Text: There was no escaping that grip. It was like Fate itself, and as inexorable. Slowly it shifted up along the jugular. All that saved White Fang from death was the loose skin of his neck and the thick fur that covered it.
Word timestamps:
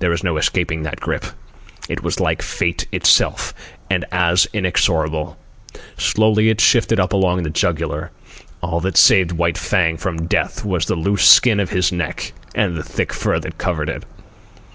There 0.00 0.10
was 0.10 0.22
no 0.22 0.36
escaping 0.36 0.82
that 0.82 1.00
grip. 1.00 1.24
It 1.88 2.02
was 2.02 2.20
like 2.20 2.42
Fate 2.42 2.86
itself, 2.92 3.54
and 3.88 4.04
as 4.12 4.46
inexorable. 4.52 5.38
Slowly 5.96 6.50
it 6.50 6.60
shifted 6.60 7.00
up 7.00 7.14
along 7.14 7.44
the 7.44 7.48
jugular. 7.48 8.10
All 8.62 8.80
that 8.80 8.98
saved 8.98 9.32
White 9.32 9.56
Fang 9.56 9.96
from 9.96 10.26
death 10.26 10.66
was 10.66 10.84
the 10.84 10.96
loose 10.96 11.24
skin 11.24 11.60
of 11.60 11.70
his 11.70 11.90
neck 11.90 12.34
and 12.54 12.76
the 12.76 12.82
thick 12.84 13.10
fur 13.14 13.38
that 13.40 13.56
covered 13.56 13.88
it. 13.88 14.04